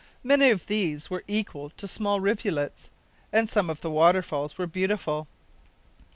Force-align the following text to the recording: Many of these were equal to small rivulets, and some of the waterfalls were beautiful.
Many 0.23 0.49
of 0.49 0.65
these 0.65 1.11
were 1.11 1.23
equal 1.27 1.69
to 1.69 1.87
small 1.87 2.19
rivulets, 2.19 2.89
and 3.31 3.47
some 3.47 3.69
of 3.69 3.81
the 3.81 3.91
waterfalls 3.91 4.57
were 4.57 4.65
beautiful. 4.65 5.27